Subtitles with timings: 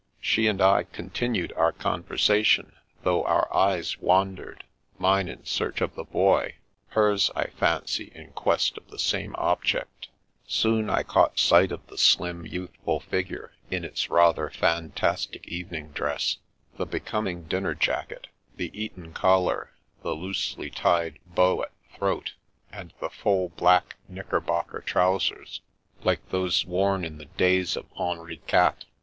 [0.19, 4.63] She and I continued our conversa tion, though our eyes wandered,
[4.97, 6.55] mine in search of the Boy,
[6.87, 10.07] hers I fancy in quest of the same object
[10.47, 16.37] Soon I caught sight of the slim, youthful figure, in its rather fantastic evening dress,
[16.77, 18.25] the becoming dinner jacket,
[18.55, 19.69] the Eton collar,
[20.01, 22.33] the loosely tied bow at the throat,
[22.71, 25.61] and the full, black knickerbocker trousers,
[26.03, 28.87] like those worn in the days of Henri Quatre.